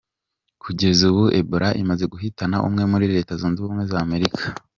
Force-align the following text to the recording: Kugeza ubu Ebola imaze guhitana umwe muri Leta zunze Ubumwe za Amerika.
Kugeza 0.63 1.01
ubu 1.11 1.23
Ebola 1.39 1.69
imaze 1.81 2.03
guhitana 2.13 2.57
umwe 2.67 2.83
muri 2.91 3.05
Leta 3.15 3.31
zunze 3.39 3.57
Ubumwe 3.61 3.83
za 3.91 3.97
Amerika. 4.05 4.43